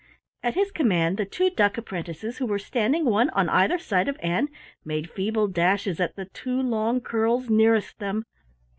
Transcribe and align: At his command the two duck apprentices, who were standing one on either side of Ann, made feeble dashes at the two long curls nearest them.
At 0.41 0.55
his 0.55 0.71
command 0.71 1.17
the 1.17 1.25
two 1.27 1.51
duck 1.51 1.77
apprentices, 1.77 2.39
who 2.39 2.47
were 2.47 2.57
standing 2.57 3.05
one 3.05 3.29
on 3.29 3.49
either 3.49 3.77
side 3.77 4.07
of 4.07 4.17
Ann, 4.19 4.49
made 4.83 5.11
feeble 5.11 5.47
dashes 5.47 5.99
at 5.99 6.15
the 6.15 6.25
two 6.25 6.59
long 6.59 7.01
curls 7.01 7.51
nearest 7.51 7.99
them. 7.99 8.25